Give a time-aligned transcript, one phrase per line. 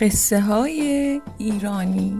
[0.00, 2.18] قصه های ایرانی.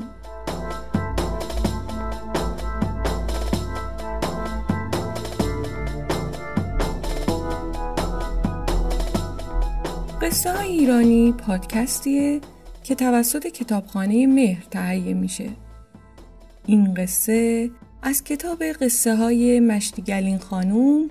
[10.23, 12.41] قصه های ایرانی پادکستیه
[12.85, 15.49] که توسط کتابخانه مهر تهیه میشه.
[16.67, 17.71] این قصه
[18.03, 21.09] از کتاب قصه های مشتیگلین خانوم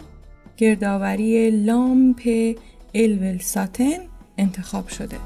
[0.58, 2.22] گردآوری لامپ
[2.94, 3.98] الول ساتن
[4.38, 5.18] انتخاب شده.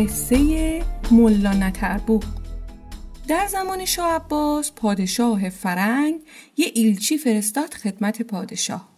[0.00, 2.24] قصه ملا نتربوق
[3.28, 6.20] در زمان شاه عباس پادشاه فرنگ
[6.56, 8.88] یه ایلچی فرستاد خدمت پادشاه.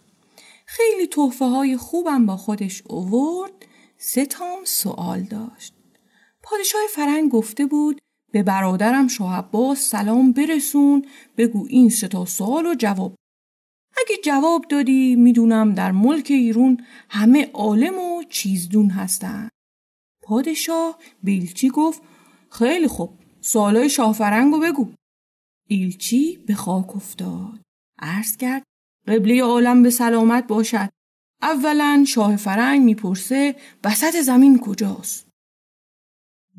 [0.65, 3.51] خیلی توفه های خوبم با خودش اوورد
[3.97, 5.73] سه تام سوال داشت.
[6.43, 11.05] پادشاه فرنگ گفته بود به برادرم شاه عباس سلام برسون
[11.37, 13.15] بگو این سه تا سوال رو جواب.
[13.97, 16.77] اگه جواب دادی می‌دونم در ملک ایرون
[17.09, 19.49] همه عالم و چیزدون هستن.
[20.23, 22.01] پادشاه به ایلچی گفت
[22.49, 24.93] خیلی خوب سوالای شاه فرنگ رو بگو.
[25.67, 27.59] ایلچی به خاک افتاد.
[27.99, 28.63] عرض کرد
[29.07, 30.89] قبله عالم به سلامت باشد.
[31.41, 35.27] اولا شاه فرنگ می‌پرسه وسط زمین کجاست؟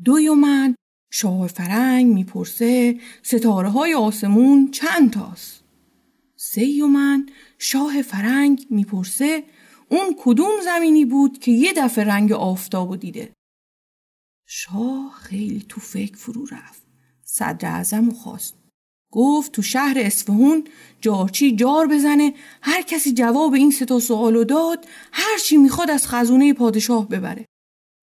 [0.03, 0.75] دویومن
[1.11, 5.63] شاه فرنگ می‌پرسه ستاره های آسمون چند تاست؟
[6.35, 9.43] سیومن شاه فرنگ می‌پرسه
[9.89, 13.34] اون کدوم زمینی بود که یه دفعه رنگ آفتاب دیده؟
[14.45, 16.81] شاه خیلی تو فکر فرو رفت.
[17.23, 18.55] صدر اعظم خواست.
[19.11, 20.67] گفت تو شهر اصفهون
[21.01, 26.07] جارچی جار بزنه هر کسی جواب این سه تا سوالو داد هر چی می‌خواد از
[26.07, 27.45] خزونه پادشاه ببره.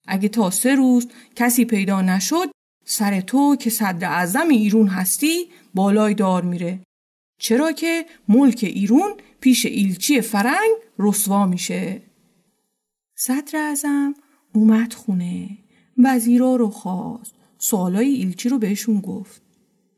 [0.06, 2.50] اگه تا سه روز کسی پیدا نشد
[2.84, 6.80] سر تو که صدر اعظم ایرون هستی بالای دار میره.
[7.38, 12.02] چرا که ملک ایرون پیش ایلچی فرنگ رسوا میشه.
[13.16, 14.14] صدر اعظم
[14.54, 15.61] اومد خونه.
[15.98, 17.34] وزیرا رو خواست.
[17.58, 19.42] سوالای ایلچی رو بهشون گفت.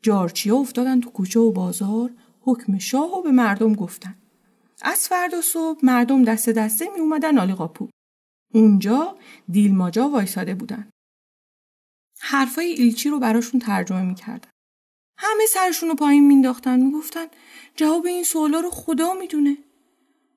[0.02, 2.10] جارچیا افتادن تو کوچه و بازار
[2.40, 4.14] حکم شاه و به مردم گفتن.
[4.82, 7.88] از فردا صبح مردم دست دسته می اومدن آلی قاپو
[8.54, 9.16] اونجا
[9.50, 10.88] دیلماجا وایساده بودن.
[12.20, 14.50] حرفای ایلچی رو براشون ترجمه می‌کردن
[15.18, 17.26] همه سرشون رو پایین مینداختن می‌گفتن
[17.76, 19.58] جواب این سوالا رو خدا می‌دونه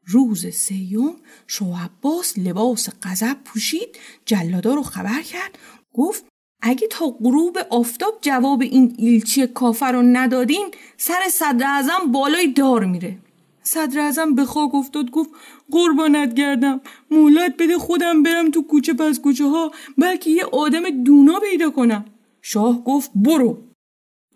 [0.07, 1.15] روز سیوم
[1.47, 5.57] شاه عباس لباس غضب پوشید جلادا رو خبر کرد
[5.93, 6.25] گفت
[6.61, 12.85] اگه تا غروب آفتاب جواب این ایلچی کافر رو ندادین سر صدر اعظم بالای دار
[12.85, 13.17] میره.
[13.63, 15.29] صدر اعظم به خاک افتاد گفت
[15.71, 16.81] قربانت گردم
[17.11, 22.05] مولت بده خودم برم تو کوچه پس کوچه ها بلکه یه آدم دونا پیدا کنم.
[22.41, 23.57] شاه گفت برو.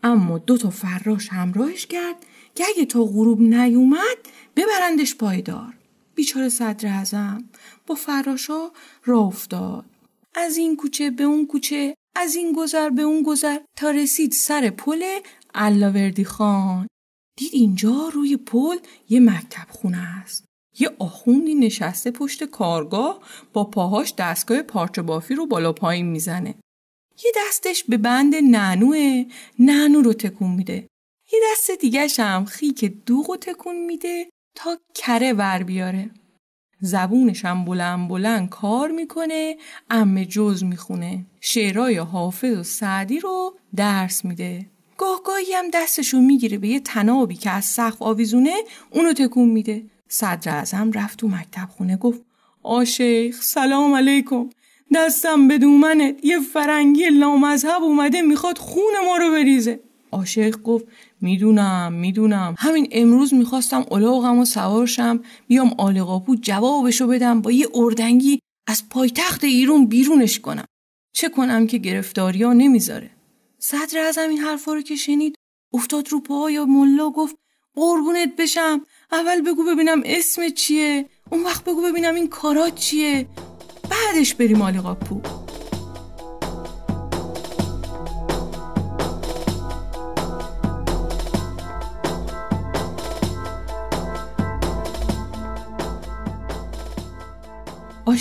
[0.04, 2.16] اما دو تا فراش همراهش کرد
[2.56, 4.18] که اگه تا غروب نیومد
[4.56, 5.74] ببرندش پایدار.
[6.16, 7.50] بیچاره صدر اعظم
[7.88, 8.72] با فراشا
[9.06, 9.86] راه افتاد.
[10.36, 14.70] از این کوچه به اون کوچه از این گذر به اون گذر تا رسید سر
[14.70, 15.20] پل
[15.54, 16.88] علاوردی خان.
[17.38, 18.78] دید اینجا روی پل
[19.10, 20.46] یه مکتب خونه است.
[20.80, 23.20] یه آخوندی نشسته پشت کارگاه
[23.54, 26.56] با پاهاش دستگاه پارچه بافی رو بالا پایین می‌زنه.
[27.26, 29.26] یه دستش به بند نعنوه
[29.60, 30.88] نعنو رو تکون میده.
[31.34, 34.30] یه دست دیگه هم خیک دوغ رو تکون میده.
[34.56, 36.10] تا کره ور بیاره.
[36.80, 39.58] زبونش هم بلند بلند کار می‌کنه
[39.90, 41.26] ام جز می‌خونه.
[41.42, 44.66] شعرهای حافظ و سعدی رو درس میده.
[44.98, 48.54] گاهگاهی هم دستشو می‌گیره به یه تنابی که از سقف آویزونه
[48.92, 49.84] اونو تکون میده.
[50.08, 52.22] صدر ازم رفت تو مکتب خونه گفت
[52.64, 54.50] آشیخ سلام علیکم.
[54.96, 59.80] دستم به دومنت یه فرنگی لامذهب اومده می‌خواد خون ما رو بریزه.
[60.12, 60.86] آشیخ گفت
[61.22, 62.56] می‌دونم می‌دونم.
[62.58, 69.44] همین امروز می‌خواستم الاغم و سوارشم بیام آلقاپو جوابشو بدم با یه اردنگی از پایتخت
[69.44, 70.66] ایرون بیرونش کنم.
[71.14, 73.10] چه کنم که گرفتاریا نمی‌ذاره.
[73.60, 75.36] صدر ازم این حرفا رو که شنید
[75.74, 77.36] افتاد رو پا یا ملا گفت
[77.76, 78.82] قربونت بشم.
[79.12, 81.06] اول بگو ببینم اسم چیه.
[81.32, 83.28] اون وقت بگو ببینم این کارات چیه.
[83.90, 85.41] بعدش بریم آلقاپو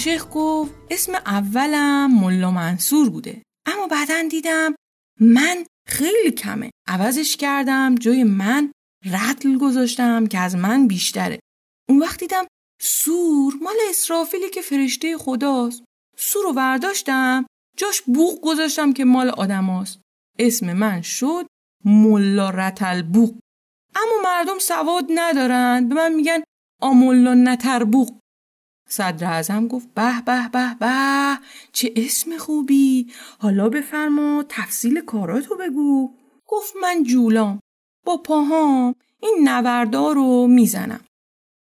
[0.00, 3.42] عاشق گفت اسم اولم ملا منصور بوده.
[3.66, 4.74] اما بعدا دیدم
[5.20, 6.70] من خیلی کمه.
[6.88, 8.72] عوضش کردم جای من
[9.12, 11.40] رتل گذاشتم که از من بیشتره.
[11.88, 12.44] اون وقت دیدم
[12.82, 15.82] سور مال اسرافیلی که فرشته خداست.
[16.16, 20.00] سور رو برداشتم جاش بوق گذاشتم که مال آدماست.
[20.38, 21.46] اسم من شد
[21.84, 23.38] ملا رتل بوق
[23.96, 25.88] اما مردم سواد ندارن.
[25.88, 26.42] به من میگن
[26.82, 28.20] آمولا نتربوق
[28.90, 31.38] صدر ازم گفت به به به به
[31.72, 33.12] چه اسم خوبی!
[33.38, 36.10] حالا بفرما تفصیل کاراتو بگو.
[36.46, 37.60] گفت من جولام
[38.06, 41.00] با پاهام این نوردار رو می‌زنم.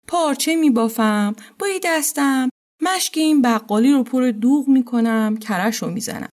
[0.08, 2.48] پارچه میبافم با یه دستم
[2.82, 6.28] مشک این بقالی رو پر دوغ می‌کنم کرش رو می‌زنم.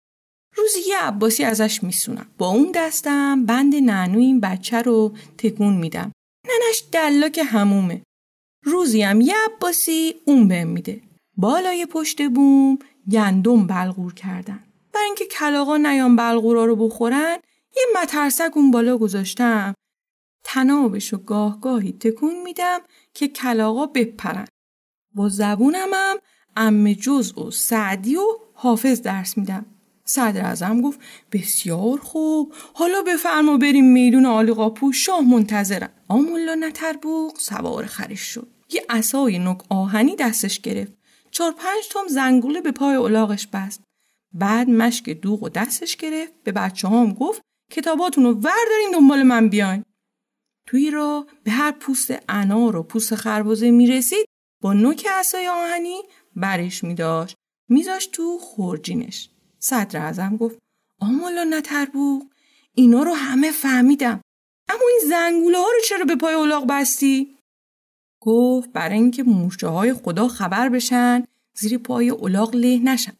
[0.58, 2.28] روزی یه عباسی ازش میسونم.
[2.38, 6.12] با اون دستم بند نعنوی این بچه رو تکون میدم.
[6.48, 8.02] ننش دلاک همومه.
[8.66, 11.02] روزی هم یه عباسی اون بهم میده.
[11.38, 12.80] بالای پشت بوم
[13.12, 14.60] گندم بلغور کردن.
[14.94, 17.38] و اینکه کلاغا نیان بلغورا رو بخورن
[17.78, 19.74] یه مترسک اون بالا گذاشتم.
[20.44, 22.80] تنابش و گاه گاهی تکون میدم
[23.14, 24.46] که کلاغا بپرن.
[25.16, 26.18] با زبونم هم
[26.58, 29.66] ام جز و سعدی و حافظ درس میدم.
[30.06, 31.00] صدر ازم گفت
[31.32, 32.54] بسیار خوب.
[32.74, 35.90] حالا بفرما بریم میدون آلی قاپو شاه منتظرم.
[36.08, 38.55] آمولا نتربوق سوار خرش شد.
[38.76, 40.94] یه عصای نک آهنی دستش گرفت.
[41.32, 43.84] چهار پنج تام زنگوله به پای الاغش بست.
[44.34, 46.34] بعد مشک دوغ و دستش گرفت.
[46.44, 47.42] به بچه هام گفت
[47.72, 49.84] کتاباتون رو وردارین دنبال من بیاین.
[50.68, 54.26] توی را به هر پوست انار و پوست خربزه می‌رسید
[54.62, 56.02] با نوک عصای آهنی
[56.36, 57.36] برش میداشت.
[57.70, 59.30] میذاشت تو خورجینش.
[59.60, 60.60] صدر ازم گفت
[61.02, 62.24] آمالا نتربوق
[62.74, 64.22] اینا رو همه فهمیدم.
[64.70, 67.35] اما این زنگوله ها رو چرا به پای اولاغ بستی؟
[68.26, 71.24] گفت برای اینکه مورچه های خدا خبر بشن
[71.58, 73.14] زیر پای اولاغ له نشن.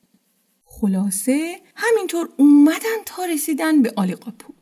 [0.66, 4.54] خلاصه همینطور اومدن تا رسیدن به آلیقاپو.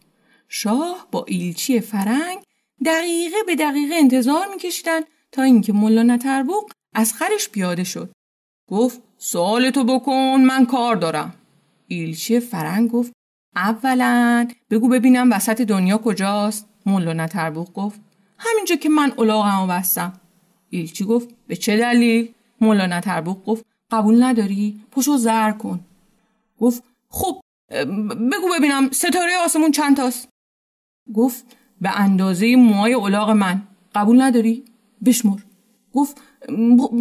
[0.48, 2.38] شاه با ایلچی فرنگ
[2.86, 5.02] دقیقه به دقیقه انتظار میکشیدن
[5.32, 8.12] تا اینکه ملا نتربوق از خرش پیاده شد.
[8.70, 11.34] گفت سوالتو بکن من کار دارم.
[11.88, 13.12] ایلچی فرنگ گفت
[13.56, 16.70] اولا بگو ببینم وسط دنیا کجاست.
[16.86, 18.00] ملا نتربوق گفت
[18.38, 20.20] همینجا که من الاغمو بستم.
[20.78, 25.80] ایلچی گفت؟ به چه دلیل؟ مولا نتربوق گفت قبول نداری پشو زر کن.
[26.60, 27.42] گفت خب
[28.32, 30.30] بگو ببینم ستاره آسمون چند تاست؟
[31.14, 31.46] گفت
[31.82, 33.62] به اندازه موهای الاغ من.
[33.96, 34.64] قبول نداری؟
[35.06, 35.40] بشمر.
[35.94, 36.22] گفت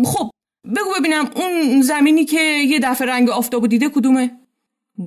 [0.05, 0.31] خب
[0.65, 4.31] بگو ببینم اون زمینی که یه دفعه رنگ آفتابو دیده کدومه؟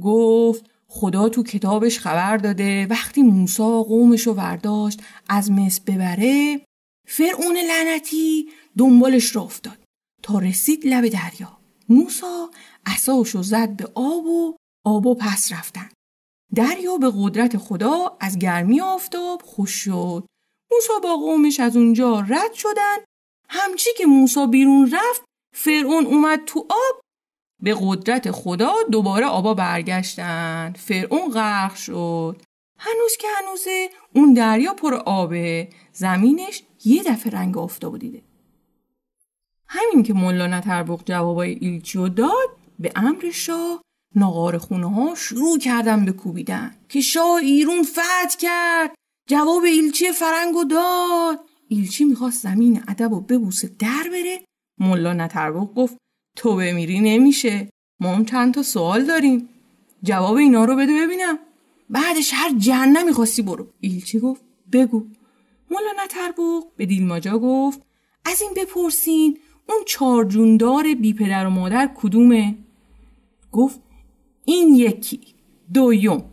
[0.03, 6.61] گفت خدا تو کتابش خبر داده وقتی موسا قومشو ورداشت از مصر ببره
[7.05, 9.77] فرعون لعنتی دنبالش را افتاد.
[10.23, 11.57] تا رسید لب دریا.
[11.89, 12.49] موسا
[12.85, 14.55] اساشو زد به آب و
[14.85, 15.89] آب و پس رفتن.
[16.55, 20.25] دریا به قدرت خدا از گرمی آفتاب خوش شد.
[20.71, 22.97] موسا با قومش از اونجا رد شدن.
[23.49, 25.23] همچی که موسا بیرون رفت
[25.55, 27.01] فرعون اومد تو آب.
[27.63, 30.73] به قدرت خدا دوباره آبا برگشتن.
[30.77, 32.41] فرعون غرق شد.
[32.79, 35.69] هنوز که هنوزه اون دریا پر آبه.
[35.93, 38.21] زمینش یه دفعه رنگ آفتاب دیده.
[39.67, 42.49] همین که ملا نتربق جوابای ایلچیو داد
[42.79, 43.81] به امر شاه
[44.15, 48.95] ناغار خونه ها شروع کردن به کوبیدن که شاه ایرون فتح کرد
[49.29, 51.39] جواب ایلچی فرنگو داد.
[51.67, 54.41] ایلچی می‌خواست زمین ادب و ببوسه در بره.
[54.79, 55.97] ملا نتربق گفت
[56.37, 57.69] تو بمیری نمیشه.
[57.99, 59.49] ما هم چند تا سوال داریم.
[60.03, 61.39] جواب اینا رو بده ببینم.
[61.89, 63.67] بعدش هر جهنمی خواستی برو.
[63.79, 65.07] ایلچی گفت بگو.
[65.71, 67.81] مولا نتربوق به دیلماجا گفت
[68.25, 72.55] از این بپرسین اون چار جوندار بی پدر و مادر کدومه؟
[73.51, 73.79] گفت
[74.45, 75.21] این یکی
[75.73, 76.23] دویوم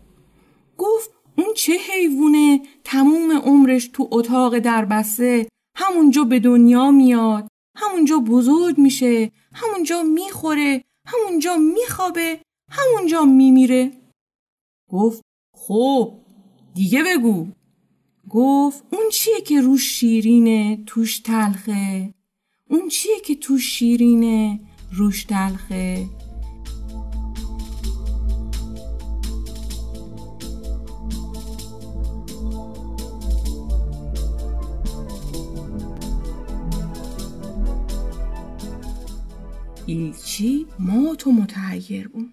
[0.79, 8.79] گفت اون چه حیوونه تموم عمرش تو اتاق دربسته همونجا به دنیا میاد همونجا بزرگ
[8.79, 13.93] میشه همونجا می‌خوره همونجا میخوابه همونجا میمیره.
[14.91, 15.23] گفت
[15.57, 16.15] خب
[16.75, 17.47] دیگه بگو.
[18.35, 22.15] گفت اون چیه که روش شیرینه توش تلخه؟
[22.71, 24.61] اون چیه که توش شیرینه
[24.93, 26.09] روش تلخه؟
[39.87, 42.33] ایلچی ما تو متحیر بود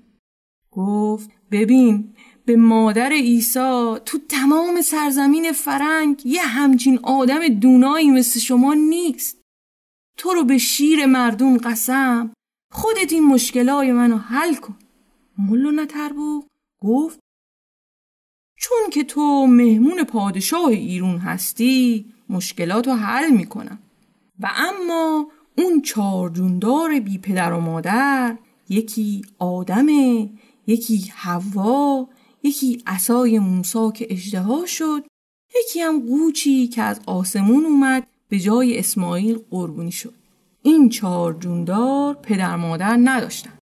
[0.72, 2.14] گفت ببین
[2.50, 9.42] به مادر عیسی تو تمام سرزمین فرنگ یه همچین آدم دونایی مثل شما نیست.
[10.18, 12.32] تو رو به شیر مردم قسم
[12.74, 14.76] خودت این مشکلای منو حل کن.
[15.38, 16.44] ملو نتربو
[16.82, 17.20] گفت
[18.60, 23.80] چون که تو مهمون پادشاه ایرون هستی مشکلاتو حل می‌کنم.
[24.40, 25.28] و اما
[25.58, 28.38] اون چهار جوندار بی پدر و مادر
[28.70, 30.30] یکی آدمه
[30.68, 32.08] یکی حوا
[32.44, 35.04] یکی عصای موسا که اجدها شد
[35.60, 40.14] یکی هم قوچی که از آسمون اومد به جای اسماعیل قربونی شد.
[40.62, 43.54] این چهار جوندار پدر مادر نداشتن.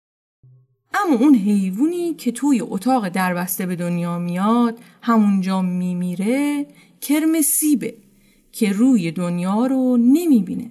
[0.94, 6.66] اما اون حیوانی که توی اتاق دربسته به دنیا میاد همونجا میمیره
[7.00, 7.94] کرم سیبه
[8.52, 10.70] که روی دنیا رو نمی‌بینه.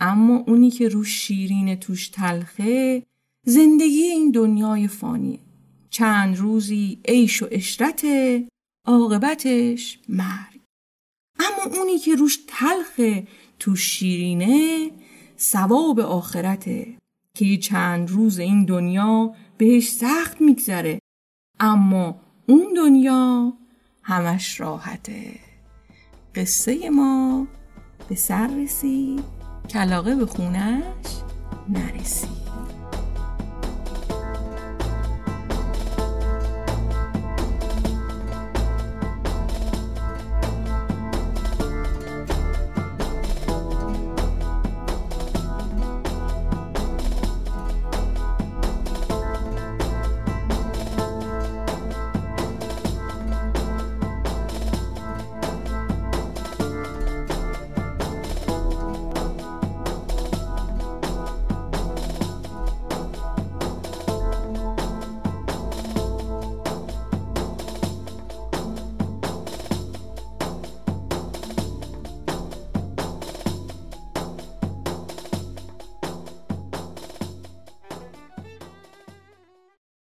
[0.00, 3.02] اما اونی که رو شیرین توش تلخه
[3.44, 5.38] زندگی این دنیای فانیه.
[5.98, 8.06] چند روزی عیش و اشرت
[8.86, 10.60] عاقبتش مرگ.
[11.38, 13.26] اما اونی که روش تلخه
[13.58, 14.90] توش شیرینه
[15.38, 16.96] ثواب آخرته
[17.34, 20.98] که چند روز این دنیا بهش سخت میگذره
[21.60, 23.52] اما اون دنیا
[24.02, 25.34] همش راحته.
[26.34, 27.46] قصه ما
[28.08, 29.24] به سر رسید.
[29.70, 31.06] کلاقه به خونش
[31.68, 32.47] نرسید.